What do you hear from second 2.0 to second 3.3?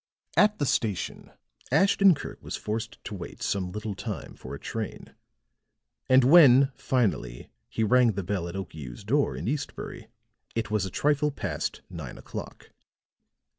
Kirk was forced to